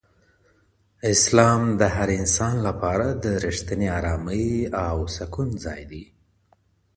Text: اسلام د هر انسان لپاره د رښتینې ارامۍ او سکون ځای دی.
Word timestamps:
اسلام 1.13 1.61
د 1.79 1.81
هر 1.95 2.09
انسان 2.19 2.55
لپاره 2.67 3.07
د 3.23 3.25
رښتینې 3.45 3.87
ارامۍ 3.99 4.45
او 4.87 4.97
سکون 5.15 5.49
ځای 5.65 5.81
دی. 5.91 6.03